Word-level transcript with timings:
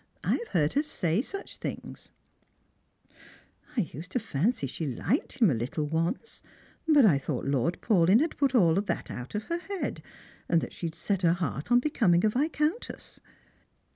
I 0.23 0.31
have 0.37 0.47
heard 0.47 0.73
her 0.73 0.81
say 0.81 1.21
such 1.21 1.57
things!"" 1.57 2.11
I 3.77 3.81
used 3.93 4.09
to 4.13 4.17
fancy 4.19 4.65
she 4.65 4.87
liked 4.87 5.33
him 5.33 5.51
a 5.51 5.53
little 5.53 5.85
once, 5.85 6.41
but 6.87 7.05
I 7.05 7.19
thought 7.19 7.45
Lord 7.45 7.79
Paulyn 7.81 8.19
had 8.19 8.35
put 8.35 8.55
all 8.55 8.73
that 8.73 9.11
out 9.11 9.35
of 9.35 9.43
her 9.43 9.59
head, 9.59 10.01
and 10.49 10.59
that 10.59 10.73
she 10.73 10.87
had 10.87 10.95
set 10.95 11.21
her 11.21 11.33
heart 11.33 11.67
upon 11.67 11.81
becoming 11.81 12.25
a 12.25 12.29
viscountess." 12.29 13.19